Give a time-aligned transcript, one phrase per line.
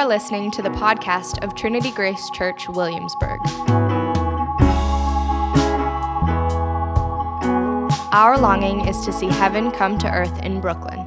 [0.00, 3.38] are listening to the podcast of Trinity Grace Church, Williamsburg.
[8.10, 11.06] Our longing is to see heaven come to earth in Brooklyn.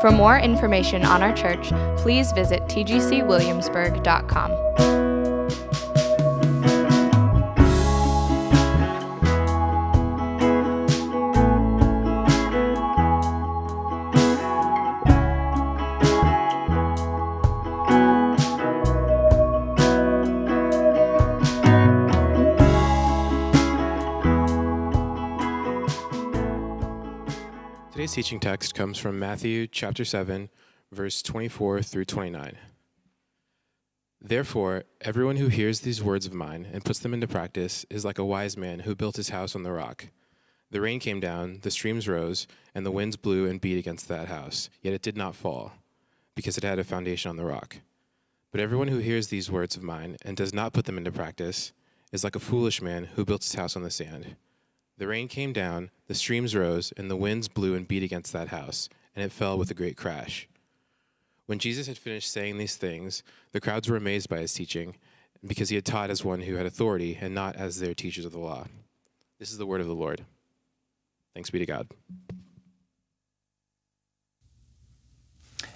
[0.00, 4.97] For more information on our church, please visit tgcwilliamsburg.com.
[28.18, 30.50] teaching text comes from Matthew chapter 7,
[30.90, 32.58] verse 24 through 29.
[34.20, 38.18] Therefore, everyone who hears these words of mine and puts them into practice is like
[38.18, 40.06] a wise man who built his house on the rock.
[40.72, 44.26] The rain came down, the streams rose, and the winds blew and beat against that
[44.26, 45.74] house, yet it did not fall,
[46.34, 47.76] because it had a foundation on the rock.
[48.50, 51.72] But everyone who hears these words of mine and does not put them into practice
[52.10, 54.34] is like a foolish man who built his house on the sand.
[54.98, 58.48] The rain came down, the streams rose, and the winds blew and beat against that
[58.48, 60.48] house, and it fell with a great crash.
[61.46, 64.96] When Jesus had finished saying these things, the crowds were amazed by his teaching,
[65.46, 68.32] because he had taught as one who had authority and not as their teachers of
[68.32, 68.66] the law.
[69.38, 70.24] This is the word of the Lord.
[71.32, 71.86] Thanks be to God.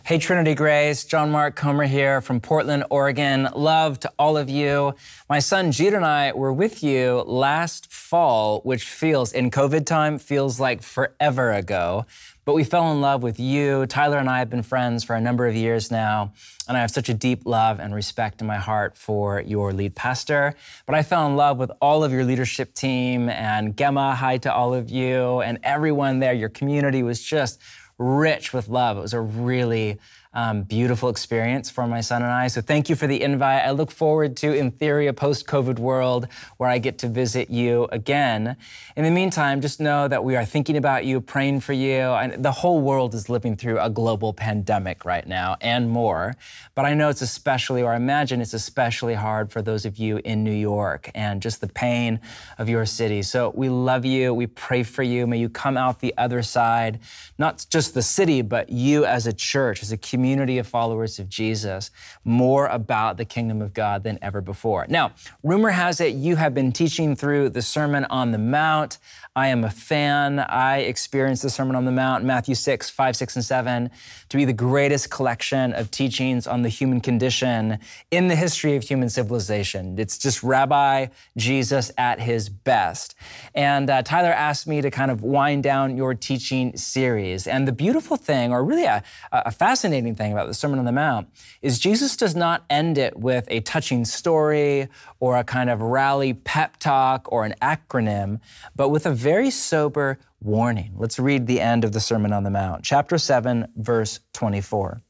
[0.05, 3.49] Hey, Trinity Grace, John Mark Comer here from Portland, Oregon.
[3.55, 4.97] Love to all of you.
[5.31, 10.19] My son Jude and I were with you last fall, which feels, in COVID time,
[10.19, 12.05] feels like forever ago.
[12.45, 13.87] But we fell in love with you.
[13.87, 16.33] Tyler and I have been friends for a number of years now,
[16.67, 19.95] and I have such a deep love and respect in my heart for your lead
[19.95, 20.57] pastor.
[20.85, 24.53] But I fell in love with all of your leadership team and Gemma, hi to
[24.53, 26.33] all of you, and everyone there.
[26.33, 27.61] Your community was just
[27.99, 28.99] rich with love.
[28.99, 29.99] It was a really
[30.35, 32.47] um, beautiful experience for my son and I.
[32.47, 33.65] So thank you for the invite.
[33.65, 36.27] I look forward to, in theory, a post COVID world
[36.57, 38.57] where I get to visit you again.
[38.97, 42.01] In the meantime, just know that we are thinking about you, praying for you.
[42.01, 46.35] And the whole world is living through a global pandemic right now and more.
[46.75, 50.21] But I know it's especially, or I imagine it's especially hard for those of you
[50.25, 52.21] in New York and just the pain
[52.57, 53.21] of your city.
[53.23, 54.33] So we love you.
[54.33, 55.27] We pray for you.
[55.27, 57.01] May you come out the other side,
[57.37, 61.19] not just the city, but you as a church, as a community community of followers
[61.19, 61.91] of Jesus
[62.25, 64.87] more about the kingdom of God than ever before.
[64.89, 68.99] Now, rumor has it you have been teaching through the Sermon on the Mount.
[69.35, 70.39] I am a fan.
[70.39, 73.91] I experienced the Sermon on the Mount, Matthew 6, 5, 6, and 7,
[74.29, 77.79] to be the greatest collection of teachings on the human condition
[78.11, 79.99] in the history of human civilization.
[79.99, 81.07] It's just Rabbi
[81.37, 83.17] Jesus at his best.
[83.55, 87.49] And uh, Tyler asked me to kind of wind down your teaching series.
[87.49, 90.93] And the beautiful thing, or really a, a fascinating thing about the Sermon on the
[90.93, 91.29] Mount,
[91.61, 94.89] is Jesus does not end it with a touching story
[95.21, 98.41] or a kind of rally pep talk or an acronym,
[98.75, 100.95] but with a very sober warning.
[100.97, 105.03] Let's read the end of the Sermon on the Mount, chapter 7, verse 24.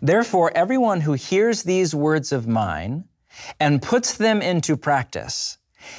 [0.00, 3.04] Therefore, everyone who hears these words of mine
[3.60, 5.58] and puts them into practice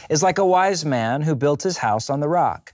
[0.10, 2.74] is like a wise man who built his house on the rock.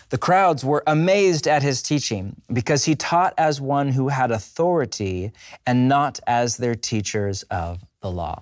[0.11, 5.31] the crowds were amazed at his teaching because he taught as one who had authority
[5.65, 8.41] and not as their teachers of the law.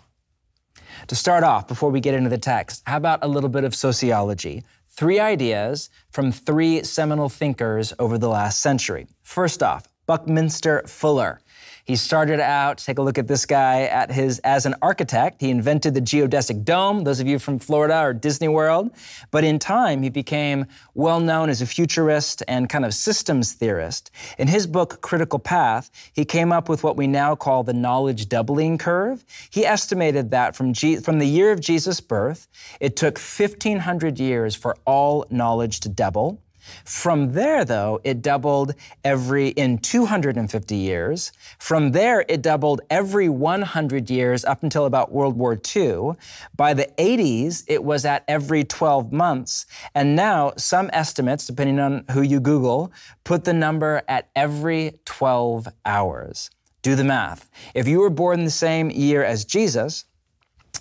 [1.08, 3.76] To start off, before we get into the text, how about a little bit of
[3.76, 4.64] sociology?
[4.90, 9.06] Three ideas from three seminal thinkers over the last century.
[9.22, 11.40] First off, Buckminster Fuller.
[11.90, 15.42] He started out, take a look at this guy at his as an architect.
[15.42, 18.92] He invented the geodesic dome, those of you from Florida or Disney World.
[19.32, 24.12] But in time, he became well known as a futurist and kind of systems theorist.
[24.38, 28.30] In his book, Critical Path, he came up with what we now call the knowledge
[28.30, 29.26] doubling curve.
[29.50, 32.48] He estimated that from, G- from the year of Jesus' birth,
[32.80, 36.40] it took 1,500 years for all knowledge to double.
[36.86, 41.32] From there, though, it doubled every in 250 years.
[41.58, 46.12] From there, it doubled every 100 years up until about World War II.
[46.56, 49.66] By the 80s, it was at every 12 months.
[49.94, 52.92] And now, some estimates, depending on who you Google,
[53.24, 56.50] put the number at every 12 hours.
[56.82, 57.50] Do the math.
[57.74, 60.06] If you were born the same year as Jesus,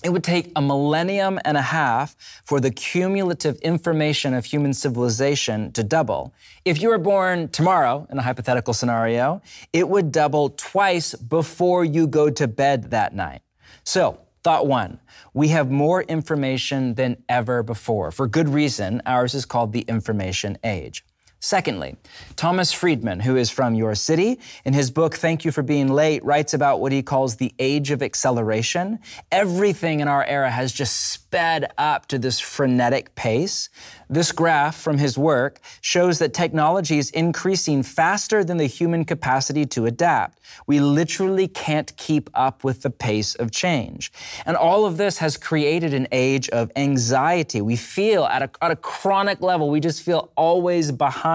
[0.02, 5.72] it would take a millennium and a half for the cumulative information of human civilization
[5.72, 6.32] to double.
[6.64, 9.42] If you were born tomorrow, in a hypothetical scenario,
[9.72, 13.42] it would double twice before you go to bed that night.
[13.84, 15.00] So, thought one,
[15.34, 18.10] we have more information than ever before.
[18.10, 21.04] For good reason, ours is called the information age.
[21.40, 21.94] Secondly,
[22.34, 26.24] Thomas Friedman, who is from your city, in his book Thank You for Being Late,
[26.24, 28.98] writes about what he calls the age of acceleration.
[29.30, 33.68] Everything in our era has just sped up to this frenetic pace.
[34.10, 39.64] This graph from his work shows that technology is increasing faster than the human capacity
[39.66, 40.40] to adapt.
[40.66, 44.10] We literally can't keep up with the pace of change.
[44.44, 47.60] And all of this has created an age of anxiety.
[47.60, 51.27] We feel at a, at a chronic level, we just feel always behind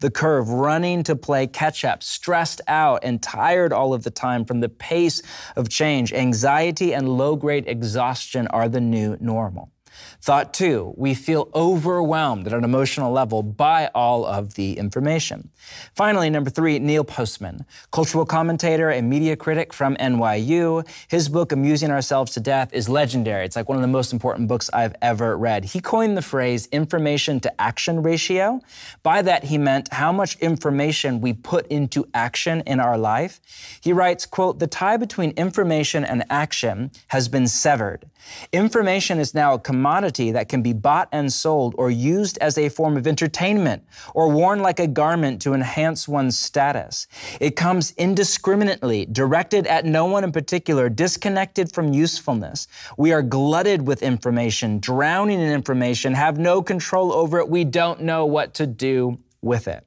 [0.00, 4.44] the curve, running to play catch up, stressed out and tired all of the time
[4.44, 5.22] from the pace
[5.56, 6.12] of change.
[6.12, 9.73] Anxiety and low grade exhaustion are the new normal.
[10.20, 15.50] Thought two, we feel overwhelmed at an emotional level by all of the information.
[15.94, 20.86] Finally, number three, Neil Postman, cultural commentator and media critic from NYU.
[21.08, 23.44] His book, Amusing Ourselves to Death, is legendary.
[23.44, 25.66] It's like one of the most important books I've ever read.
[25.66, 28.60] He coined the phrase information to action ratio.
[29.02, 33.40] By that, he meant how much information we put into action in our life.
[33.80, 38.06] He writes, quote, the tie between information and action has been severed.
[38.52, 42.68] Information is now a commodity that can be bought and sold or used as a
[42.68, 43.84] form of entertainment
[44.14, 47.06] or worn like a garment to enhance one's status.
[47.40, 52.66] It comes indiscriminately, directed at no one in particular, disconnected from usefulness.
[52.96, 57.48] We are glutted with information, drowning in information, have no control over it.
[57.48, 59.86] We don't know what to do with it.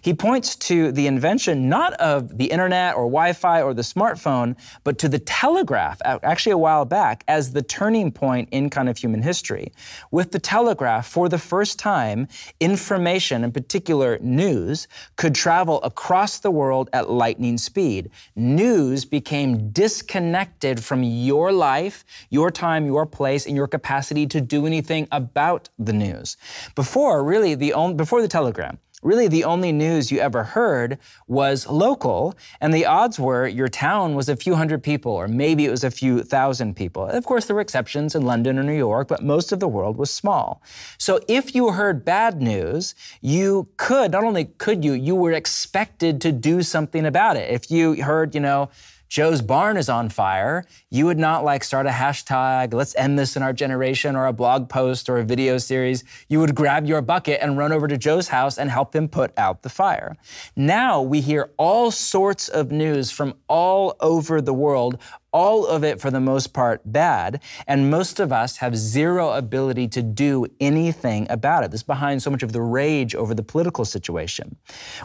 [0.00, 4.56] He points to the invention not of the internet or Wi Fi or the smartphone,
[4.84, 8.98] but to the telegraph, actually a while back, as the turning point in kind of
[8.98, 9.72] human history.
[10.10, 12.28] With the telegraph, for the first time,
[12.60, 18.10] information, in particular news, could travel across the world at lightning speed.
[18.34, 24.66] News became disconnected from your life, your time, your place, and your capacity to do
[24.66, 26.36] anything about the news.
[26.74, 30.98] Before, really, the only, before the telegram, really the only news you ever heard
[31.28, 35.64] was local, and the odds were your town was a few hundred people, or maybe
[35.64, 37.06] it was a few thousand people.
[37.06, 39.96] Of course, there were exceptions in London or New York, but most of the world
[39.96, 40.60] was small.
[40.98, 46.20] So if you heard bad news, you could, not only could you, you were expected
[46.22, 47.50] to do something about it.
[47.50, 48.70] If you heard, you know,
[49.08, 53.36] Joe's barn is on fire, you would not like start a hashtag, let's end this
[53.36, 56.04] in our generation, or a blog post or a video series.
[56.28, 59.32] You would grab your bucket and run over to Joe's house and help him put
[59.38, 60.16] out the fire.
[60.56, 64.98] Now we hear all sorts of news from all over the world
[65.32, 69.88] all of it for the most part bad, and most of us have zero ability
[69.88, 71.70] to do anything about it.
[71.70, 74.56] This is behind so much of the rage over the political situation.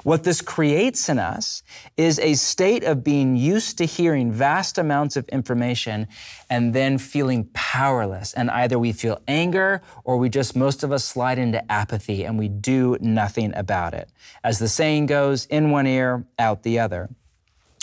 [0.04, 1.64] What this creates in us
[1.98, 6.08] is a state of being used to hearing vast amounts of information
[6.50, 8.34] and then feeling powerless.
[8.34, 12.38] And either we feel anger or we just, most of us slide into apathy and
[12.38, 14.10] we do nothing about it.
[14.44, 17.10] As the saying goes, in one ear, out the other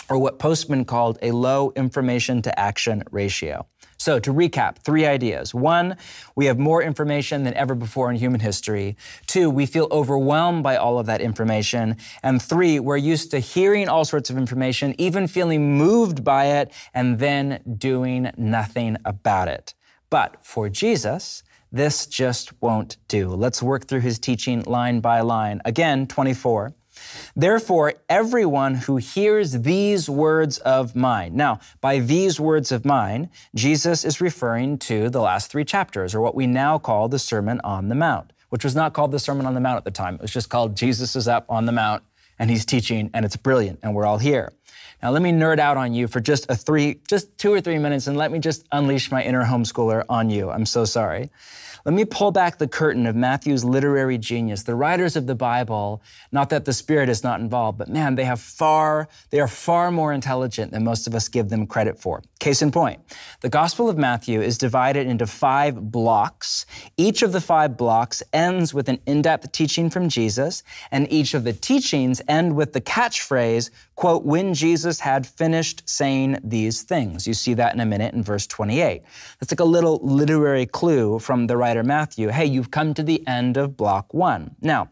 [0.09, 3.65] or what Postman called a low information to action ratio.
[3.97, 5.53] So, to recap, three ideas.
[5.53, 5.97] One,
[6.33, 8.95] we have more information than ever before in human history.
[9.27, 11.97] Two, we feel overwhelmed by all of that information.
[12.23, 16.71] And three, we're used to hearing all sorts of information, even feeling moved by it,
[16.93, 19.73] and then doing nothing about it.
[20.09, 23.29] But for Jesus, this just won't do.
[23.29, 25.61] Let's work through his teaching line by line.
[25.65, 26.73] Again, 24.
[27.35, 31.35] Therefore, everyone who hears these words of mine.
[31.35, 36.21] Now, by these words of mine, Jesus is referring to the last three chapters, or
[36.21, 39.45] what we now call the Sermon on the Mount, which was not called the Sermon
[39.45, 40.15] on the Mount at the time.
[40.15, 42.03] It was just called Jesus is up on the Mount
[42.39, 44.53] and he's teaching, and it's brilliant, and we're all here.
[45.03, 47.77] Now, let me nerd out on you for just a three, just two or three
[47.77, 50.49] minutes, and let me just unleash my inner homeschooler on you.
[50.49, 51.29] I'm so sorry.
[51.85, 54.63] Let me pull back the curtain of Matthew's literary genius.
[54.63, 58.25] The writers of the Bible, not that the Spirit is not involved, but man, they
[58.25, 62.21] have far, they are far more intelligent than most of us give them credit for.
[62.39, 62.99] Case in point,
[63.41, 66.65] the Gospel of Matthew is divided into five blocks.
[66.97, 71.43] Each of the five blocks ends with an in-depth teaching from Jesus, and each of
[71.43, 77.27] the teachings end with the catchphrase, quote, when Jesus had finished saying these things.
[77.27, 79.01] You see that in a minute in verse 28.
[79.37, 82.29] That's like a little literary clue from the writer Matthew.
[82.29, 84.55] Hey, you've come to the end of block one.
[84.61, 84.87] Now,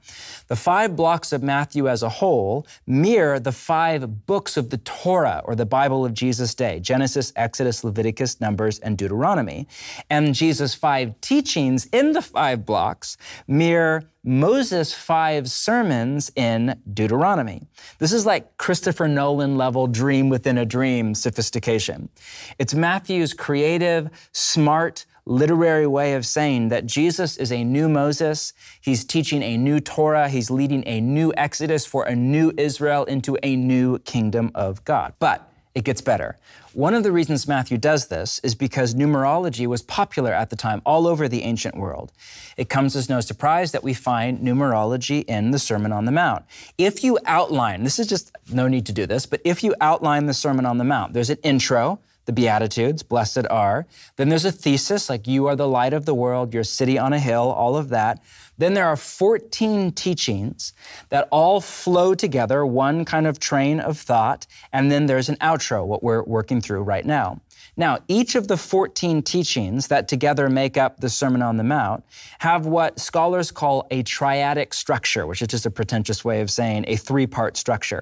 [0.49, 5.41] the five blocks of Matthew as a whole mirror the five books of the Torah
[5.45, 9.69] or the Bible of Jesus' day Genesis, Exodus, Leviticus, Numbers, and Deuteronomy.
[10.09, 13.15] And Jesus' five teachings in the five blocks
[13.47, 17.61] mirror Moses' five sermons in Deuteronomy.
[17.97, 22.09] This is like Christopher Nolan level dream within a dream sophistication.
[22.59, 28.51] It's Matthew's creative, smart, literary way of saying that Jesus is a new Moses.
[28.81, 30.27] He's teaching a new Torah.
[30.27, 35.13] He's leading a new Exodus for a new Israel into a new kingdom of God.
[35.19, 35.46] But
[35.77, 36.39] it gets better.
[36.73, 40.81] One of the reasons Matthew does this is because numerology was popular at the time
[40.87, 42.11] all over the ancient world.
[42.57, 46.45] It comes as no surprise that we find numerology in the Sermon on the Mount.
[46.79, 50.25] If you outline, this is just no need to do this, but if you outline
[50.25, 53.87] the Sermon on the Mount, there's an intro, the Beatitudes, blessed are.
[54.17, 57.13] Then there's a thesis, like you are the light of the world, your city on
[57.13, 58.21] a hill, all of that.
[58.57, 60.73] Then there are 14 teachings
[61.09, 65.85] that all flow together, one kind of train of thought, and then there's an outro,
[65.85, 67.39] what we're working through right now.
[67.79, 72.03] Now, each of the 14 teachings that together make up the Sermon on the Mount
[72.39, 76.85] have what scholars call a triadic structure, which is just a pretentious way of saying
[76.87, 78.01] a three part structure.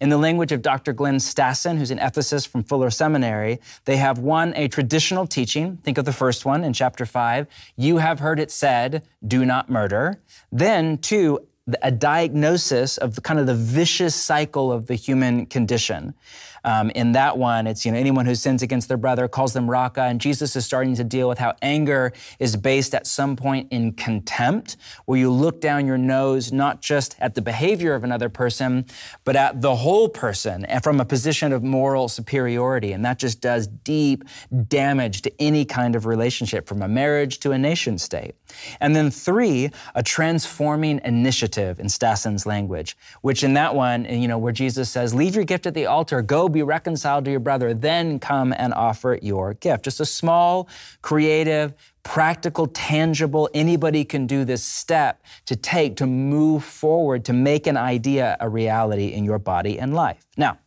[0.00, 0.94] In the language of Dr.
[0.94, 5.76] Glenn Stassen, who's an ethicist from Fuller Seminary, they have one, a traditional teaching.
[5.78, 7.46] Think of the first one in chapter 5.
[7.76, 10.22] You have heard it said, do not murder.
[10.50, 11.46] Then, two,
[11.82, 16.14] a diagnosis of the, kind of the vicious cycle of the human condition.
[16.64, 19.70] Um, in that one, it's you know anyone who sins against their brother calls them
[19.70, 23.68] raka, and Jesus is starting to deal with how anger is based at some point
[23.70, 24.76] in contempt,
[25.06, 28.84] where you look down your nose not just at the behavior of another person,
[29.24, 33.40] but at the whole person, and from a position of moral superiority, and that just
[33.40, 34.24] does deep
[34.68, 38.34] damage to any kind of relationship, from a marriage to a nation state.
[38.80, 44.38] And then three, a transforming initiative in Stassen's language, which in that one, you know,
[44.38, 47.72] where Jesus says, "Leave your gift at the altar, go be reconciled to your brother,
[47.74, 49.84] then come and offer your gift.
[49.84, 50.68] Just a small,
[51.02, 57.66] creative, practical, tangible, anybody can do this step to take to move forward, to make
[57.66, 60.26] an idea a reality in your body and life.
[60.36, 60.58] Now,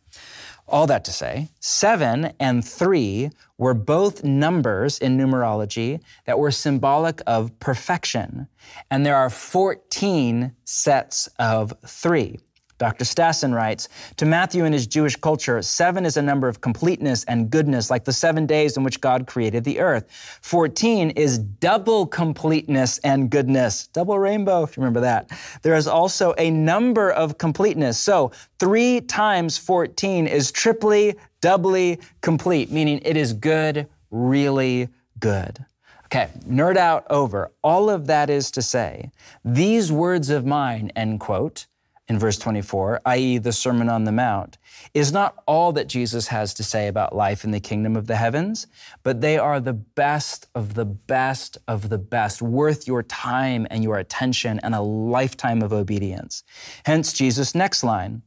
[0.66, 7.20] all that to say, seven and three were both numbers in numerology that were symbolic
[7.26, 8.48] of perfection.
[8.90, 12.38] And there are 14 sets of three.
[12.84, 13.06] Dr.
[13.06, 13.88] Stassen writes
[14.18, 18.04] To Matthew in his Jewish culture, seven is a number of completeness and goodness, like
[18.04, 20.04] the seven days in which God created the earth.
[20.42, 25.30] 14 is double completeness and goodness, double rainbow, if you remember that.
[25.62, 27.98] There is also a number of completeness.
[27.98, 35.64] So three times 14 is triply, doubly complete, meaning it is good, really good.
[36.04, 37.50] Okay, nerd out over.
[37.62, 39.10] All of that is to say,
[39.42, 41.66] these words of mine, end quote,
[42.06, 44.58] in verse 24, i.e., the Sermon on the Mount,
[44.92, 48.16] is not all that Jesus has to say about life in the kingdom of the
[48.16, 48.66] heavens,
[49.02, 53.82] but they are the best of the best of the best, worth your time and
[53.82, 56.44] your attention and a lifetime of obedience.
[56.84, 58.22] Hence, Jesus' next line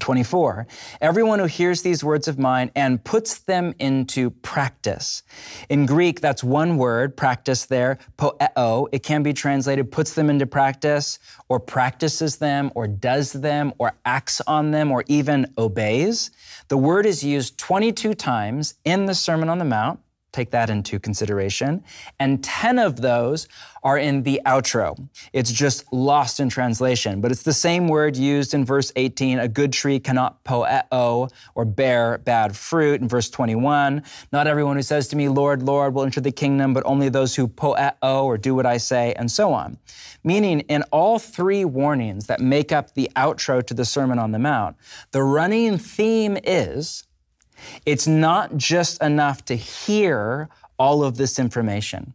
[0.00, 0.66] 24.
[1.00, 5.22] Everyone who hears these words of mine and puts them into practice.
[5.68, 8.88] In Greek, that's one word, practice there, poeo.
[8.92, 13.92] It can be translated puts them into practice, or practices them, or does them, or
[14.04, 16.30] acts on them, or even obeys.
[16.68, 20.00] The word is used 22 times in the Sermon on the Mount.
[20.34, 21.84] Take that into consideration.
[22.18, 23.46] And 10 of those
[23.84, 25.08] are in the outro.
[25.32, 29.46] It's just lost in translation, but it's the same word used in verse 18 a
[29.46, 33.00] good tree cannot poeo or bear bad fruit.
[33.00, 36.74] In verse 21, not everyone who says to me, Lord, Lord, will enter the kingdom,
[36.74, 39.78] but only those who poeo or do what I say, and so on.
[40.24, 44.40] Meaning, in all three warnings that make up the outro to the Sermon on the
[44.40, 44.76] Mount,
[45.12, 47.04] the running theme is
[47.86, 52.14] it's not just enough to hear all of this information.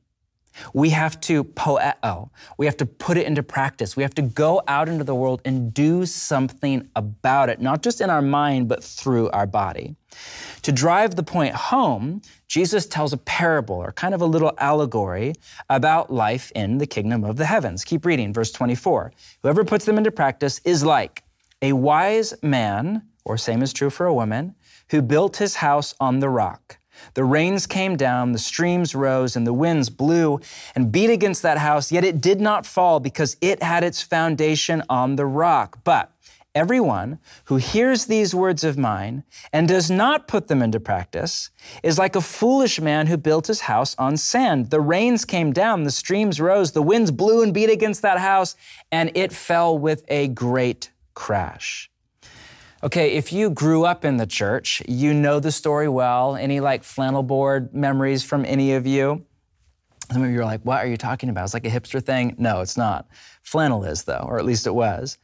[0.74, 2.30] We have to poeo.
[2.58, 3.96] We have to put it into practice.
[3.96, 8.02] We have to go out into the world and do something about it, not just
[8.02, 9.96] in our mind, but through our body.
[10.64, 15.34] To drive the point home, Jesus tells a parable or kind of a little allegory
[15.70, 17.86] about life in the kingdom of the heavens.
[17.86, 19.14] Keep reading, verse 24.
[19.44, 21.24] Whoever puts them into practice is like
[21.62, 24.56] a wise man, or same is true for a woman,
[24.92, 26.78] who built his house on the rock.
[27.14, 30.40] The rains came down, the streams rose, and the winds blew
[30.76, 34.84] and beat against that house, yet it did not fall because it had its foundation
[34.90, 35.80] on the rock.
[35.84, 36.12] But
[36.56, 41.52] Everyone who hears these words of mine and does not put them into practice
[41.84, 44.72] is like a foolish man who built his house on sand.
[44.72, 48.56] The rains came down, the streams rose, the winds blew and beat against that house,
[48.92, 51.92] and it fell with a great crash.
[52.82, 56.38] Okay, if you grew up in the church, you know the story well.
[56.38, 59.26] Any like flannel board memories from any of you?
[60.14, 61.44] Some of you are like, what are you talking about?
[61.44, 62.36] It's like a hipster thing.
[62.38, 63.06] No, it's not.
[63.44, 65.18] Flannel is, though, or at least it was.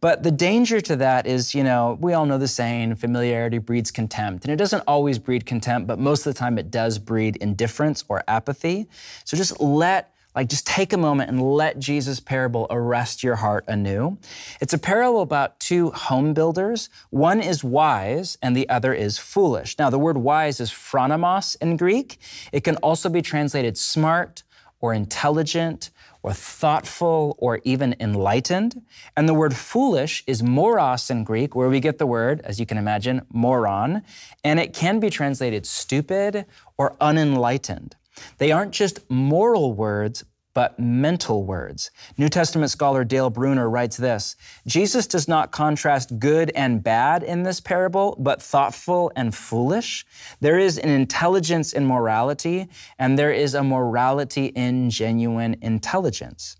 [0.00, 3.90] But the danger to that is, you know, we all know the saying, familiarity breeds
[3.90, 4.44] contempt.
[4.44, 8.04] And it doesn't always breed contempt, but most of the time it does breed indifference
[8.08, 8.88] or apathy.
[9.24, 13.64] So just let, like, just take a moment and let Jesus' parable arrest your heart
[13.68, 14.18] anew.
[14.60, 16.88] It's a parable about two home builders.
[17.10, 19.78] One is wise and the other is foolish.
[19.78, 22.18] Now, the word wise is phronimos in Greek.
[22.50, 24.42] It can also be translated smart
[24.80, 25.90] or intelligent
[26.22, 28.82] or thoughtful or even enlightened.
[29.16, 32.66] And the word foolish is moros in Greek, where we get the word, as you
[32.66, 34.02] can imagine, moron.
[34.44, 36.46] And it can be translated stupid
[36.78, 37.96] or unenlightened.
[38.38, 41.90] They aren't just moral words, but mental words.
[42.18, 47.42] New Testament scholar Dale Bruner writes this Jesus does not contrast good and bad in
[47.42, 50.04] this parable, but thoughtful and foolish.
[50.40, 56.56] There is an intelligence in morality, and there is a morality in genuine intelligence.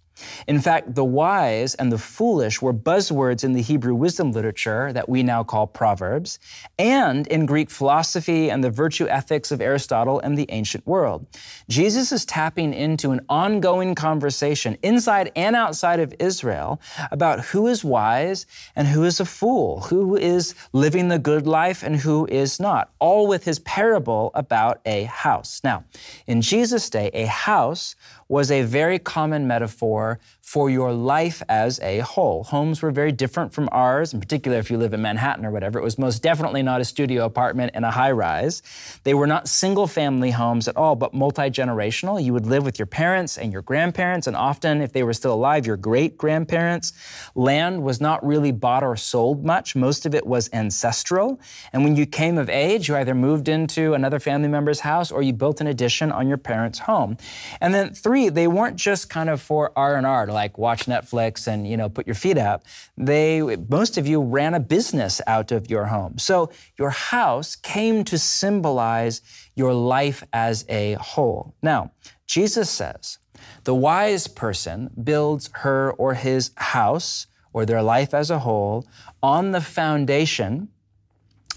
[0.46, 5.08] In fact, the wise and the foolish were buzzwords in the Hebrew wisdom literature that
[5.08, 6.38] we now call Proverbs,
[6.78, 11.26] and in Greek philosophy and the virtue ethics of Aristotle and the ancient world.
[11.68, 17.84] Jesus is tapping into an ongoing conversation inside and outside of Israel about who is
[17.84, 22.60] wise and who is a fool, who is living the good life and who is
[22.60, 25.60] not, all with his parable about a house.
[25.64, 25.84] Now,
[26.26, 27.94] in Jesus' day, a house
[28.28, 32.42] was a very common metaphor are for your life as a whole.
[32.42, 35.78] Homes were very different from ours, in particular if you live in Manhattan or whatever.
[35.78, 38.60] It was most definitely not a studio apartment in a high rise.
[39.04, 42.22] They were not single family homes at all, but multi generational.
[42.22, 45.32] You would live with your parents and your grandparents, and often, if they were still
[45.32, 46.92] alive, your great grandparents.
[47.36, 51.40] Land was not really bought or sold much, most of it was ancestral.
[51.72, 55.22] And when you came of age, you either moved into another family member's house or
[55.22, 57.16] you built an addition on your parents' home.
[57.60, 61.76] And then, three, they weren't just kind of for R&R, like watch Netflix and you
[61.76, 62.64] know put your feet up.
[62.96, 66.18] They most of you ran a business out of your home.
[66.18, 69.20] So your house came to symbolize
[69.54, 71.54] your life as a whole.
[71.62, 71.92] Now,
[72.26, 73.18] Jesus says,
[73.64, 78.86] the wise person builds her or his house or their life as a whole
[79.22, 80.68] on the foundation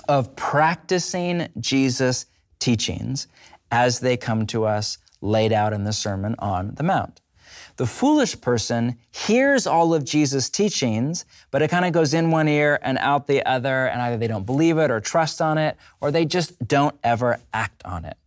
[0.07, 2.25] of practicing Jesus'
[2.59, 3.27] teachings
[3.71, 7.21] as they come to us laid out in the Sermon on the Mount.
[7.77, 12.47] The foolish person hears all of Jesus' teachings, but it kind of goes in one
[12.47, 15.75] ear and out the other, and either they don't believe it or trust on it,
[15.99, 18.17] or they just don't ever act on it.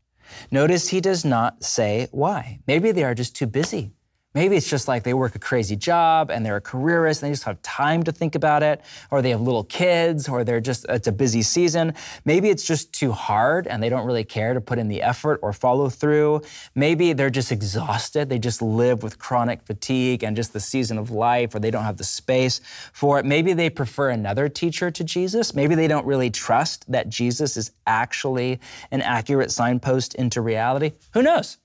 [0.51, 2.61] Notice he does not say why.
[2.67, 3.93] Maybe they are just too busy.
[4.39, 7.33] Maybe it's just like they work a crazy job and they're a careerist and they
[7.33, 10.87] just have time to think about it, or they have little kids, or they're just,
[10.89, 11.93] it's a busy season.
[12.25, 15.41] Maybe it's just too hard and they don't really care to put in the effort
[15.43, 16.43] or follow through.
[16.77, 18.29] Maybe they're just exhausted.
[18.29, 21.83] They just live with chronic fatigue and just the season of life, or they don't
[21.83, 22.61] have the space
[22.93, 23.25] for it.
[23.25, 25.53] Maybe they prefer another teacher to Jesus.
[25.53, 28.61] Maybe they don't really trust that Jesus is actually
[28.93, 30.93] an accurate signpost into reality.
[31.15, 31.57] Who knows?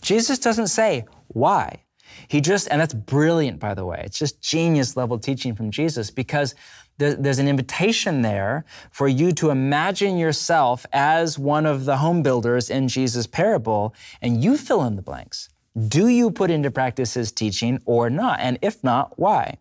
[0.00, 1.82] Jesus doesn't say why.
[2.28, 4.02] He just, and that's brilliant, by the way.
[4.04, 6.54] It's just genius level teaching from Jesus because
[6.98, 12.70] there's an invitation there for you to imagine yourself as one of the home builders
[12.70, 15.50] in Jesus' parable, and you fill in the blanks.
[15.88, 18.40] Do you put into practice his teaching or not?
[18.40, 19.58] And if not, why?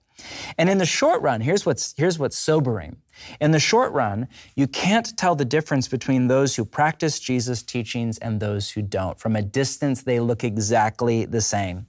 [0.58, 3.02] And in the short run, here's what's, here's what's sobering.
[3.42, 8.18] In the short run, you can't tell the difference between those who practice Jesus' teachings
[8.20, 9.20] and those who don't.
[9.20, 11.88] From a distance, they look exactly the same.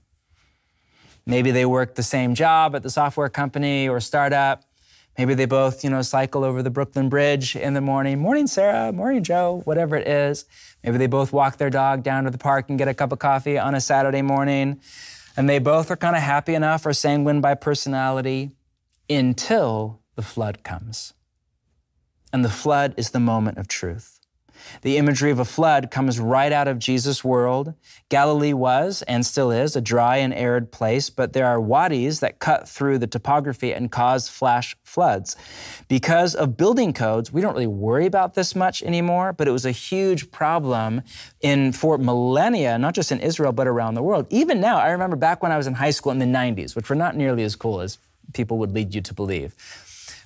[1.27, 4.63] Maybe they work the same job at the software company or startup.
[5.17, 8.17] Maybe they both, you know, cycle over the Brooklyn Bridge in the morning.
[8.17, 8.93] Morning, Sarah.
[8.93, 9.61] Morning, Joe.
[9.65, 10.45] Whatever it is.
[10.83, 13.19] Maybe they both walk their dog down to the park and get a cup of
[13.19, 14.79] coffee on a Saturday morning.
[15.35, 18.51] And they both are kind of happy enough or sanguine by personality
[19.09, 21.13] until the flood comes.
[22.31, 24.16] And the flood is the moment of truth.
[24.81, 27.73] The imagery of a flood comes right out of Jesus' world.
[28.09, 32.39] Galilee was, and still is, a dry and arid place, but there are wadis that
[32.39, 35.35] cut through the topography and cause flash floods.
[35.87, 39.65] Because of building codes, we don't really worry about this much anymore, but it was
[39.65, 41.01] a huge problem
[41.41, 44.27] in for millennia, not just in Israel, but around the world.
[44.29, 46.89] Even now, I remember back when I was in high school in the 90s, which
[46.89, 47.97] were not nearly as cool as
[48.33, 49.55] people would lead you to believe.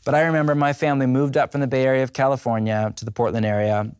[0.03, 3.11] But I remember my family moved up from the Bay Area of California to the
[3.11, 3.91] Portland area.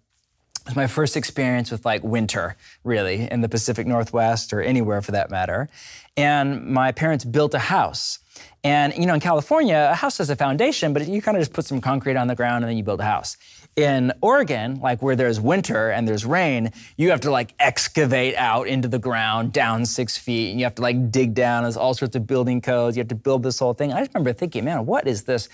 [0.65, 5.12] Was my first experience with like winter, really, in the Pacific Northwest or anywhere for
[5.12, 5.69] that matter.
[6.15, 8.19] And my parents built a house.
[8.63, 11.54] And, you know, in California, a house has a foundation, but you kind of just
[11.54, 13.38] put some concrete on the ground and then you build a house.
[13.77, 18.67] In Oregon, like where there's winter and there's rain, you have to like excavate out
[18.67, 21.63] into the ground down six feet and you have to like dig down.
[21.63, 22.97] There's all sorts of building codes.
[22.97, 23.93] You have to build this whole thing.
[23.93, 25.47] I just remember thinking, man, what is this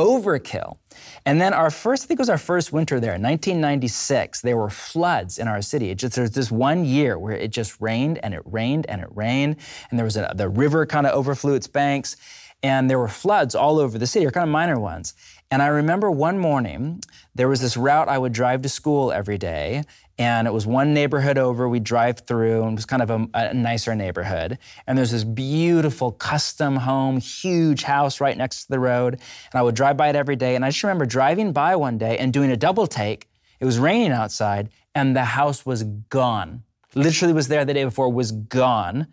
[0.00, 0.78] overkill?
[1.24, 4.70] And then our first, I think it was our first winter there, 1996, there were
[4.70, 5.90] floods in our city.
[5.90, 9.08] It just, there's this one year where it just rained and it rained and it
[9.14, 9.56] rained.
[9.90, 12.16] And there was a, the river kind of overflew its banks
[12.62, 15.14] and there were floods all over the city, or kind of minor ones.
[15.52, 17.02] And I remember one morning,
[17.34, 19.82] there was this route I would drive to school every day,
[20.16, 21.68] and it was one neighborhood over.
[21.68, 24.58] We'd drive through, and it was kind of a, a, nicer neighborhood.
[24.86, 29.14] And there's this beautiful custom home, huge house right next to the road.
[29.14, 30.54] And I would drive by it every day.
[30.54, 33.28] And I just remember driving by one day and doing a double take.
[33.58, 36.62] It was raining outside, and the house was gone.
[36.94, 39.08] Literally was there the day before, was gone.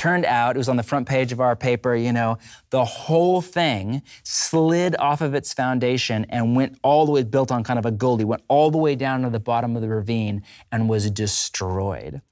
[0.00, 2.38] Turned out, it was on the front page of our paper, you know,
[2.70, 7.62] the whole thing slid off of its foundation and went all the way, built on
[7.62, 10.42] kind of a gully, went all the way down to the bottom of the ravine
[10.72, 12.22] and was destroyed.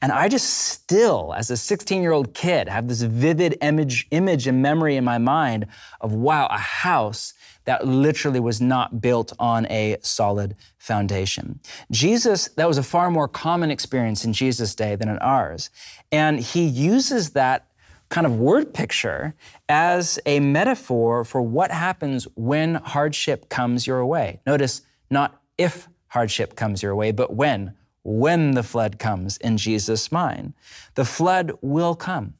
[0.00, 4.48] And I just still, as a 16 year old kid, have this vivid image, image
[4.48, 5.68] and memory in my mind
[6.00, 11.60] of wow, a house that literally was not built on a solid foundation.
[11.90, 15.70] Jesus, that was a far more common experience in Jesus' day than in ours.
[16.10, 17.66] And he uses that
[18.08, 19.34] kind of word picture
[19.68, 24.40] as a metaphor for what happens when hardship comes your way.
[24.46, 27.74] Notice, not if hardship comes your way, but when.
[28.04, 30.52] When the flood comes in Jesus' mind.
[30.94, 32.34] The flood will come.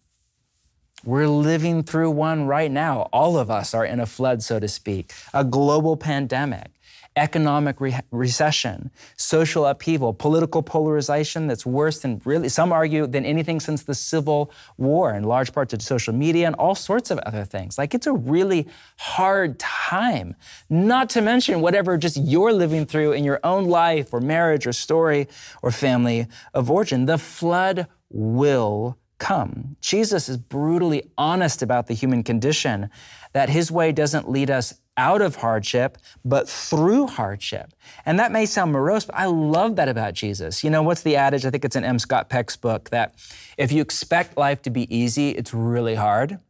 [1.04, 3.08] We're living through one right now.
[3.12, 6.70] All of us are in a flood, so to speak, a global pandemic,
[7.16, 13.58] economic re- recession, social upheaval, political polarization that's worse than really, some argue, than anything
[13.58, 17.44] since the Civil War, in large part to social media and all sorts of other
[17.44, 17.78] things.
[17.78, 20.36] Like it's a really hard time,
[20.70, 24.72] not to mention whatever just you're living through in your own life or marriage or
[24.72, 25.26] story
[25.62, 27.06] or family of origin.
[27.06, 29.76] The flood will come.
[29.80, 32.90] Jesus is brutally honest about the human condition,
[33.32, 37.72] that his way doesn't lead us out of hardship, but through hardship.
[38.04, 40.64] And that may sound morose, but I love that about Jesus.
[40.64, 41.46] You know, what's the adage?
[41.46, 42.00] I think it's in M.
[42.00, 43.14] Scott Peck's book that
[43.56, 46.40] if you expect life to be easy, it's really hard.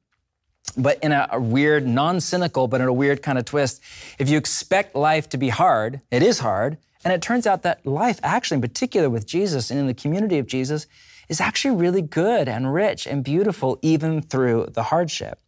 [0.74, 3.82] But in a, a weird, non cynical, but in a weird kind of twist,
[4.18, 6.78] if you expect life to be hard, it is hard.
[7.04, 10.38] And it turns out that life, actually, in particular with Jesus and in the community
[10.38, 10.86] of Jesus,
[11.32, 15.40] is actually really good and rich and beautiful even through the hardship.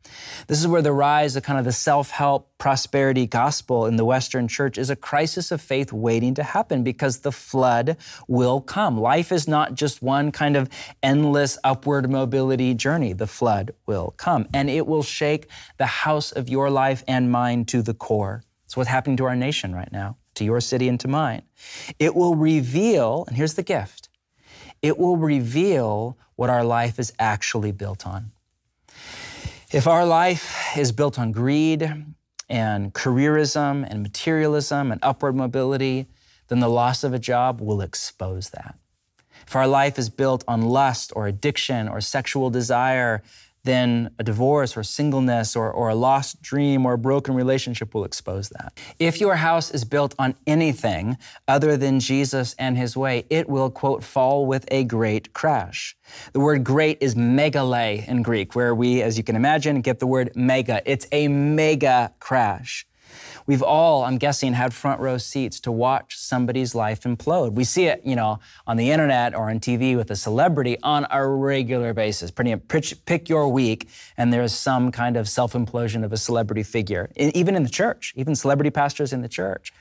[0.47, 4.05] This is where the rise of kind of the self help prosperity gospel in the
[4.05, 8.99] Western church is a crisis of faith waiting to happen because the flood will come.
[8.99, 10.70] Life is not just one kind of
[11.03, 13.12] endless upward mobility journey.
[13.12, 17.66] The flood will come and it will shake the house of your life and mine
[17.66, 18.42] to the core.
[18.64, 21.42] It's what's happening to our nation right now, to your city and to mine.
[21.99, 24.09] It will reveal, and here's the gift
[24.85, 28.33] it will reveal what our life is actually built on.
[29.73, 32.05] If our life is built on greed
[32.51, 36.07] and careerism and materialism and upward mobility,
[36.49, 38.75] then the loss of a job will expose that.
[39.47, 43.23] If our life is built on lust or addiction or sexual desire,
[43.64, 48.05] then a divorce or singleness or, or a lost dream or a broken relationship will
[48.05, 48.79] expose that.
[48.98, 51.16] If your house is built on anything
[51.48, 55.96] other than Jesus and his way, it will, quote, fall with a great crash.
[56.33, 60.07] The word great is megale in Greek, where we, as you can imagine, get the
[60.07, 60.83] word mega.
[60.85, 62.87] It's a mega crash.
[63.46, 67.52] We've all, I'm guessing, had front row seats to watch somebody's life implode.
[67.52, 71.07] We see it, you know, on the internet or on TV with a celebrity on
[71.11, 72.30] a regular basis.
[72.30, 77.11] Pretty pick your week, and there's some kind of self implosion of a celebrity figure,
[77.16, 79.72] even in the church, even celebrity pastors in the church.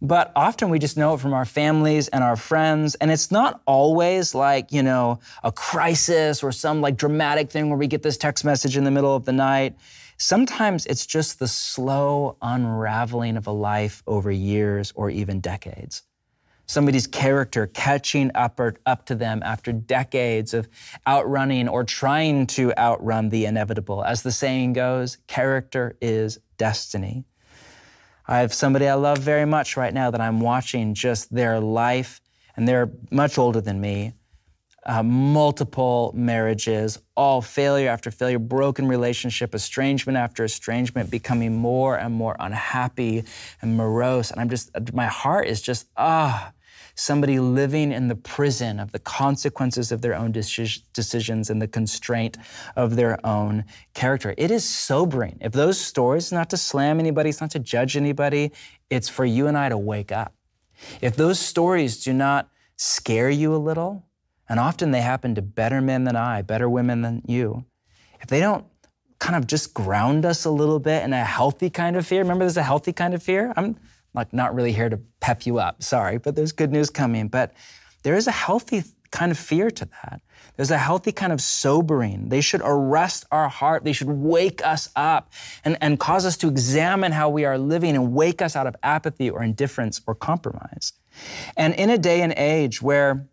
[0.00, 2.94] But often we just know it from our families and our friends.
[2.96, 7.78] And it's not always like, you know, a crisis or some like dramatic thing where
[7.78, 9.74] we get this text message in the middle of the night.
[10.20, 16.02] Sometimes it's just the slow unraveling of a life over years or even decades.
[16.66, 20.68] Somebody's character catching up, or, up to them after decades of
[21.06, 24.04] outrunning or trying to outrun the inevitable.
[24.04, 27.24] As the saying goes, character is destiny.
[28.26, 32.20] I have somebody I love very much right now that I'm watching just their life,
[32.56, 34.14] and they're much older than me,
[34.88, 42.14] uh, multiple marriages, all failure after failure, broken relationship, estrangement after estrangement, becoming more and
[42.14, 43.22] more unhappy
[43.60, 44.30] and morose.
[44.30, 46.52] And I'm just, my heart is just, ah,
[46.94, 52.38] somebody living in the prison of the consequences of their own decisions and the constraint
[52.74, 54.34] of their own character.
[54.38, 55.36] It is sobering.
[55.42, 58.52] If those stories, not to slam anybody, it's not to judge anybody,
[58.88, 60.34] it's for you and I to wake up.
[61.02, 64.07] If those stories do not scare you a little,
[64.48, 67.64] and often they happen to better men than I, better women than you,
[68.20, 68.64] if they don't
[69.18, 72.44] kind of just ground us a little bit in a healthy kind of fear, remember
[72.44, 73.52] there's a healthy kind of fear?
[73.56, 73.76] I'm
[74.14, 77.28] like not really here to pep you up, sorry, but there's good news coming.
[77.28, 77.52] But
[78.02, 80.20] there is a healthy kind of fear to that.
[80.56, 82.28] There's a healthy kind of sobering.
[82.28, 83.84] They should arrest our heart.
[83.84, 85.32] They should wake us up
[85.64, 88.76] and, and cause us to examine how we are living and wake us out of
[88.82, 90.92] apathy or indifference or compromise.
[91.56, 93.28] And in a day and age where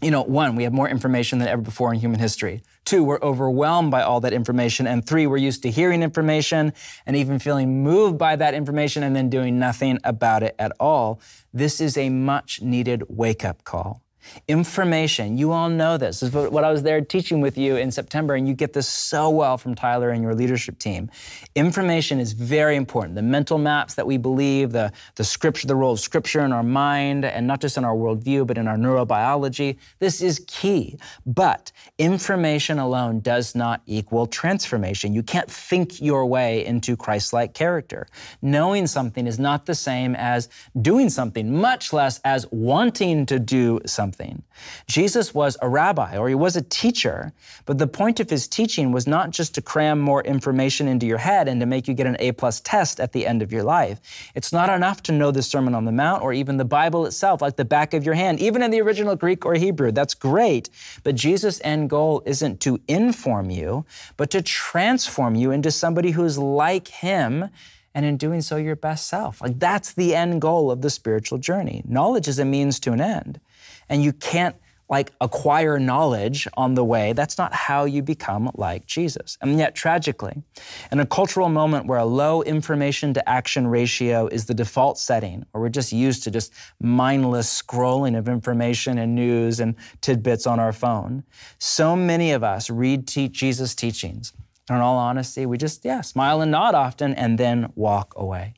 [0.00, 2.62] you know, one, we have more information than ever before in human history.
[2.84, 4.86] Two, we're overwhelmed by all that information.
[4.86, 6.72] And three, we're used to hearing information
[7.04, 11.20] and even feeling moved by that information and then doing nothing about it at all.
[11.52, 14.02] This is a much needed wake up call.
[14.46, 16.20] Information, you all know this.
[16.20, 18.88] this is what I was there teaching with you in September, and you get this
[18.88, 21.10] so well from Tyler and your leadership team.
[21.54, 23.14] Information is very important.
[23.14, 26.62] The mental maps that we believe, the, the scripture, the role of scripture in our
[26.62, 30.98] mind, and not just in our worldview, but in our neurobiology, this is key.
[31.26, 35.14] But information alone does not equal transformation.
[35.14, 38.06] You can't think your way into Christ like character.
[38.42, 40.48] Knowing something is not the same as
[40.80, 44.42] doing something, much less as wanting to do something something.
[44.86, 47.32] Jesus was a rabbi or he was a teacher,
[47.66, 51.18] but the point of his teaching was not just to cram more information into your
[51.18, 53.62] head and to make you get an A plus test at the end of your
[53.62, 54.00] life.
[54.34, 57.42] It's not enough to know the Sermon on the Mount or even the Bible itself
[57.42, 59.92] like the back of your hand, even in the original Greek or Hebrew.
[59.92, 60.70] That's great.
[61.02, 63.84] But Jesus' end goal isn't to inform you,
[64.16, 67.50] but to transform you into somebody who's like him
[67.98, 69.40] and in doing so, your best self.
[69.40, 71.82] Like that's the end goal of the spiritual journey.
[71.84, 73.40] Knowledge is a means to an end
[73.88, 74.56] and you can't
[74.90, 77.12] like acquire knowledge on the way.
[77.12, 79.36] That's not how you become like Jesus.
[79.42, 80.42] And yet, tragically,
[80.90, 85.44] in a cultural moment where a low information to action ratio is the default setting,
[85.52, 90.58] or we're just used to just mindless scrolling of information and news and tidbits on
[90.58, 91.24] our phone,
[91.58, 94.32] so many of us read te- Jesus' teachings.
[94.70, 98.54] And in all honesty, we just, yeah, smile and nod often and then walk away.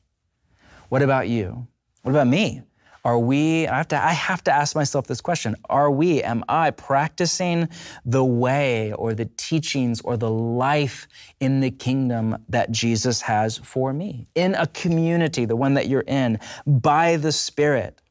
[0.89, 1.67] What about you?
[2.03, 2.63] What about me?
[3.03, 6.43] Are we, I have, to, I have to ask myself this question Are we, am
[6.47, 7.67] I practicing
[8.05, 11.07] the way or the teachings or the life
[11.39, 14.27] in the kingdom that Jesus has for me?
[14.35, 18.01] In a community, the one that you're in, by the Spirit?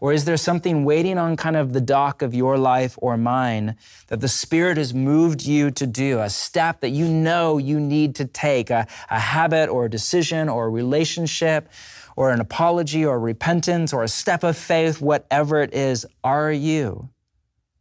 [0.00, 3.76] Or is there something waiting on kind of the dock of your life or mine
[4.08, 8.14] that the Spirit has moved you to do, a step that you know you need
[8.16, 11.68] to take, a, a habit or a decision or a relationship
[12.16, 17.10] or an apology or repentance or a step of faith, whatever it is, are you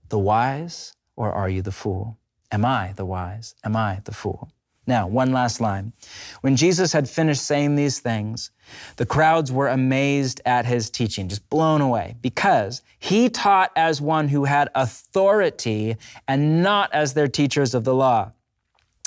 [0.10, 2.18] the wise or are you the fool?
[2.52, 3.56] Am I the wise?
[3.64, 4.52] Am I the fool?
[4.88, 5.94] Now, one last line.
[6.42, 8.52] When Jesus had finished saying these things,
[8.98, 14.28] the crowds were amazed at his teaching, just blown away, because he taught as one
[14.28, 18.32] who had authority and not as their teachers of the law.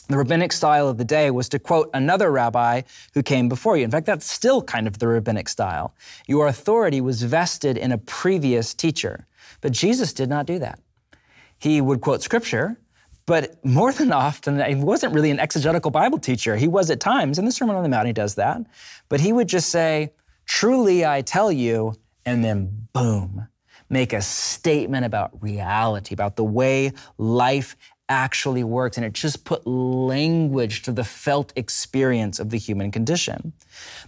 [0.09, 3.85] The rabbinic style of the day was to quote another rabbi who came before you.
[3.85, 5.95] In fact, that's still kind of the rabbinic style.
[6.27, 9.27] Your authority was vested in a previous teacher.
[9.61, 10.81] But Jesus did not do that.
[11.59, 12.79] He would quote scripture,
[13.27, 16.57] but more than often, he wasn't really an exegetical Bible teacher.
[16.57, 18.63] He was at times, in the Sermon on the Mount, he does that.
[19.11, 20.15] But he would just say,
[20.47, 21.95] Truly I tell you,
[22.25, 23.47] and then boom,
[23.91, 27.77] make a statement about reality, about the way life
[28.09, 28.97] actually works.
[28.97, 33.53] And it just put language to the felt experience of the human condition.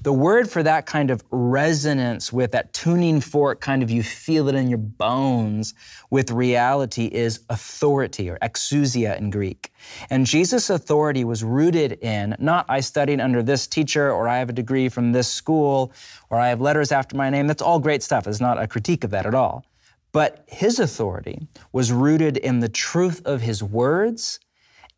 [0.02, 4.48] The word for that kind of resonance with that tuning fork kind of you feel
[4.48, 5.74] it in your bones
[6.10, 9.72] with reality is authority or exousia in Greek.
[10.08, 14.48] And Jesus' authority was rooted in not I studied under this teacher or I have
[14.48, 15.92] a degree from this school
[16.30, 17.46] or I have letters after my name.
[17.46, 18.26] That's all great stuff.
[18.26, 19.64] It's not a critique of that at all.
[20.12, 24.40] But his authority was rooted in the truth of his words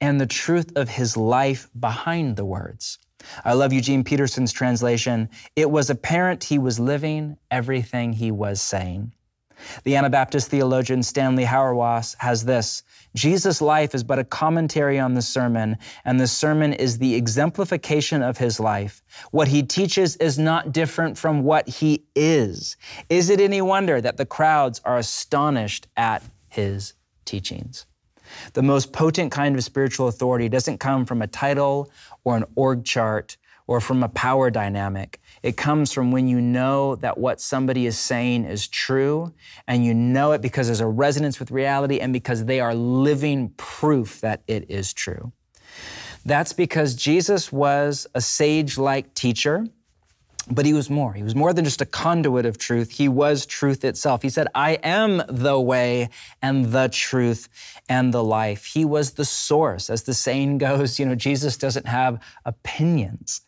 [0.01, 2.98] and the truth of his life behind the words.
[3.44, 5.29] I love Eugene Peterson's translation.
[5.55, 9.14] It was apparent he was living everything he was saying.
[9.85, 12.83] The Anabaptist theologian Stanley Hauerwas has this
[13.14, 18.22] Jesus' life is but a commentary on the sermon, and the sermon is the exemplification
[18.22, 19.03] of his life.
[19.31, 22.77] What he teaches is not different from what he is.
[23.11, 26.22] Is it any wonder that the crowds are astonished at
[26.53, 26.92] his
[27.25, 27.87] teachings.
[28.53, 31.90] The most potent kind of spiritual authority doesn't come from a title
[32.25, 35.20] or an org chart or from a power dynamic.
[35.42, 39.33] It comes from when you know that what somebody is saying is true,
[39.66, 43.50] and you know it because there's a resonance with reality and because they are living
[43.57, 45.33] proof that it is true.
[46.24, 49.66] That's because Jesus was a sage like teacher.
[50.50, 51.12] But he was more.
[51.12, 52.90] He was more than just a conduit of truth.
[52.90, 54.22] He was truth itself.
[54.22, 56.09] He said, I am the way
[56.42, 57.48] and the truth
[57.88, 58.64] and the life.
[58.64, 59.88] He was the source.
[59.88, 63.42] As the saying goes, you know, Jesus doesn't have opinions.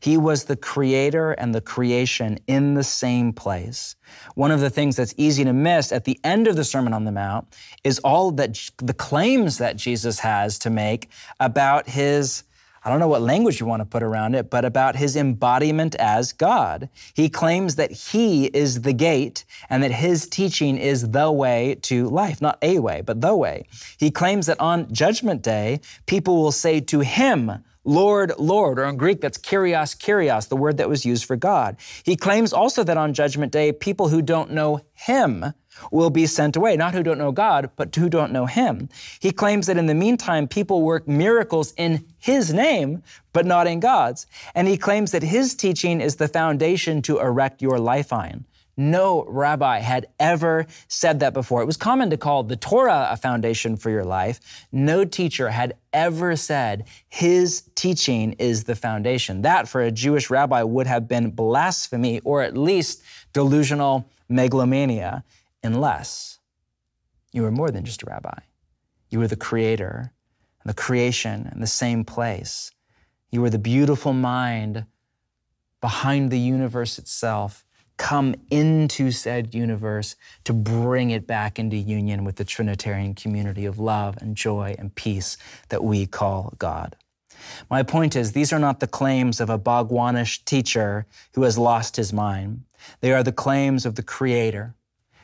[0.00, 3.96] He was the creator and the creation in the same place.
[4.34, 7.04] One of the things that's easy to miss at the end of the Sermon on
[7.04, 7.46] the Mount
[7.84, 12.44] is all that the claims that Jesus has to make about his
[12.86, 15.96] I don't know what language you want to put around it, but about his embodiment
[15.96, 16.88] as God.
[17.14, 22.08] He claims that he is the gate and that his teaching is the way to
[22.08, 23.66] life, not a way, but the way.
[23.98, 28.96] He claims that on Judgment Day, people will say to him, Lord, Lord, or in
[28.96, 31.76] Greek, that's Kyrios, Kyrios, the word that was used for God.
[32.02, 35.54] He claims also that on Judgment Day, people who don't know Him
[35.92, 38.88] will be sent away, not who don't know God, but who don't know Him.
[39.20, 43.78] He claims that in the meantime, people work miracles in His name, but not in
[43.78, 44.26] God's.
[44.54, 48.46] And he claims that His teaching is the foundation to erect your life on.
[48.76, 51.62] No rabbi had ever said that before.
[51.62, 54.66] It was common to call the Torah a foundation for your life.
[54.70, 59.42] No teacher had ever said his teaching is the foundation.
[59.42, 65.24] That for a Jewish rabbi would have been blasphemy or at least delusional megalomania,
[65.62, 66.38] unless
[67.32, 68.40] you were more than just a rabbi.
[69.08, 70.12] You were the creator,
[70.62, 72.72] and the creation in the same place.
[73.30, 74.84] You were the beautiful mind
[75.80, 77.65] behind the universe itself
[77.96, 83.78] come into said universe to bring it back into union with the Trinitarian community of
[83.78, 85.36] love and joy and peace
[85.70, 86.96] that we call God.
[87.70, 91.96] My point is, these are not the claims of a Bhagwanish teacher who has lost
[91.96, 92.64] his mind.
[93.00, 94.74] They are the claims of the Creator,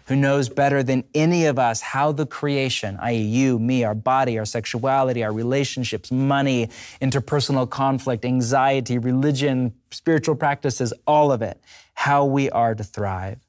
[0.06, 4.38] who knows better than any of us how the creation, i.e., you, me, our body,
[4.38, 6.68] our sexuality, our relationships, money,
[7.00, 11.60] interpersonal conflict, anxiety, religion, spiritual practices, all of it,
[11.94, 13.40] how we are to thrive.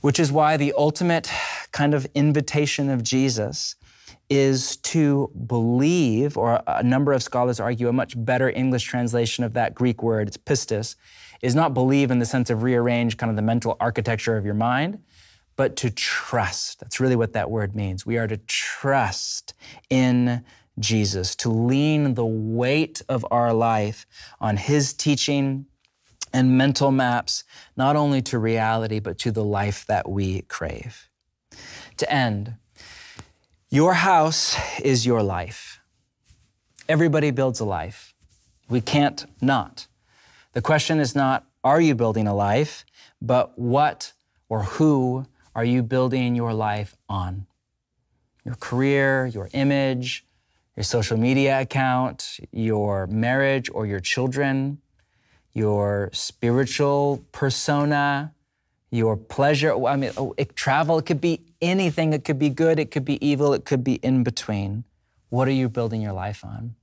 [0.00, 1.30] Which is why the ultimate
[1.72, 3.74] kind of invitation of Jesus
[4.30, 9.54] is to believe, or a number of scholars argue a much better English translation of
[9.54, 10.96] that Greek word, it's pistis,
[11.42, 14.54] is not believe in the sense of rearrange kind of the mental architecture of your
[14.54, 14.98] mind,
[15.56, 16.80] but to trust.
[16.80, 18.04] That's really what that word means.
[18.04, 19.54] We are to trust
[19.88, 20.44] in
[20.78, 24.06] Jesus, to lean the weight of our life
[24.40, 25.66] on His teaching
[26.38, 27.42] and mental maps,
[27.76, 31.10] not only to reality, but to the life that we crave.
[31.96, 32.54] To end,
[33.68, 35.80] your house is your life.
[36.88, 38.14] Everybody builds a life.
[38.68, 39.88] We can't not.
[40.52, 42.84] The question is not, are you building a life,
[43.20, 44.12] but what
[44.48, 47.48] or who are you building your life on?
[48.44, 50.24] Your career, your image,
[50.76, 54.78] your social media account, your marriage or your children,
[55.58, 58.32] your spiritual persona,
[58.90, 59.74] your pleasure.
[59.86, 62.12] I mean, oh, it, travel, it could be anything.
[62.12, 64.84] It could be good, it could be evil, it could be in between.
[65.28, 66.76] What are you building your life on?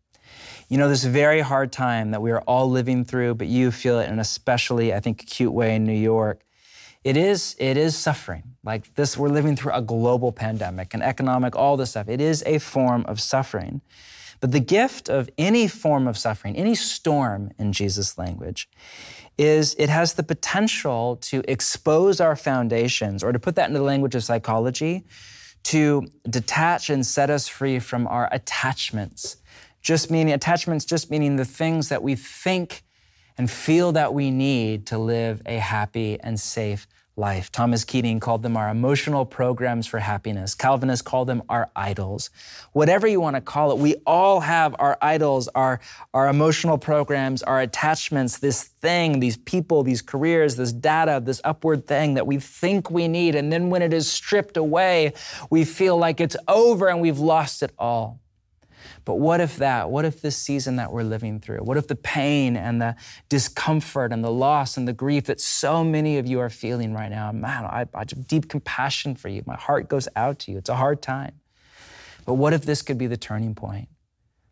[0.70, 4.00] You know, this very hard time that we are all living through, but you feel
[4.00, 6.42] it in an especially, I think, acute way in New York
[7.06, 11.56] it is it is suffering like this we're living through a global pandemic and economic
[11.56, 13.80] all this stuff it is a form of suffering
[14.40, 18.70] but the gift of any form of suffering any storm in jesus language
[19.38, 23.86] is it has the potential to expose our foundations or to put that into the
[23.86, 25.04] language of psychology
[25.64, 29.38] to detach and set us free from our attachments.
[29.82, 32.84] Just meaning attachments just meaning the things that we think
[33.38, 37.52] and feel that we need to live a happy and safe life.
[37.52, 40.54] Thomas Keating called them our emotional programs for happiness.
[40.54, 42.30] Calvinists call them our idols.
[42.74, 45.80] Whatever you want to call it, we all have our idols, our,
[46.14, 51.88] our emotional programs, our attachments, this thing, these people, these careers, this data, this upward
[51.88, 53.36] thing that we think we need.
[53.36, 55.14] And then when it is stripped away,
[55.50, 58.20] we feel like it's over and we've lost it all.
[59.06, 59.92] But what if that?
[59.92, 61.60] What if this season that we're living through?
[61.60, 62.96] What if the pain and the
[63.30, 67.10] discomfort and the loss and the grief that so many of you are feeling right
[67.10, 67.32] now?
[67.32, 69.44] Man, I, I have deep compassion for you.
[69.46, 70.58] My heart goes out to you.
[70.58, 71.40] It's a hard time.
[72.26, 73.90] But what if this could be the turning point?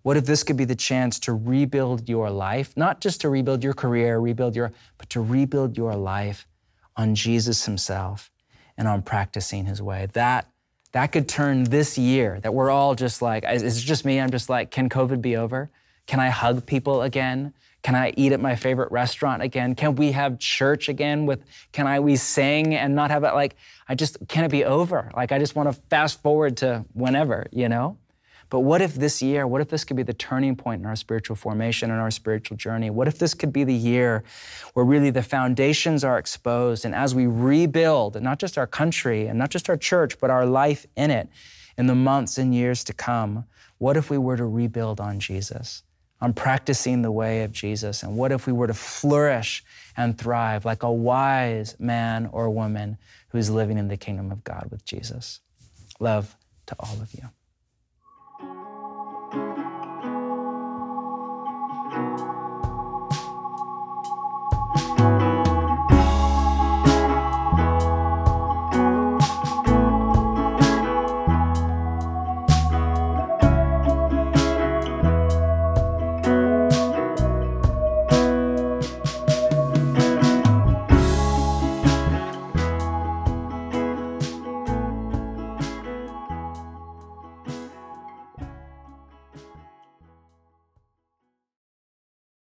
[0.03, 2.77] What if this could be the chance to rebuild your life?
[2.77, 6.45] Not just to rebuild your career, rebuild your, but to rebuild your life
[6.95, 8.29] on Jesus Himself
[8.77, 10.07] and on practicing His way.
[10.13, 10.47] That
[10.93, 14.19] that could turn this year that we're all just like, is it just me?
[14.19, 15.69] I'm just like, can COVID be over?
[16.05, 17.53] Can I hug people again?
[17.81, 19.75] Can I eat at my favorite restaurant again?
[19.75, 23.55] Can we have church again with, can I, we sing and not have it like,
[23.89, 25.11] I just, can it be over?
[25.15, 27.97] Like, I just want to fast forward to whenever, you know?
[28.53, 30.95] But what if this year, what if this could be the turning point in our
[30.95, 32.91] spiritual formation and our spiritual journey?
[32.91, 34.23] What if this could be the year
[34.75, 39.39] where really the foundations are exposed and as we rebuild, not just our country and
[39.39, 41.29] not just our church, but our life in it
[41.79, 43.45] in the months and years to come,
[43.79, 45.81] what if we were to rebuild on Jesus?
[46.21, 48.03] On practicing the way of Jesus?
[48.03, 49.63] And what if we were to flourish
[49.97, 52.99] and thrive like a wise man or woman
[53.29, 55.39] who's living in the kingdom of God with Jesus?
[55.99, 56.37] Love
[56.67, 57.31] to all of you.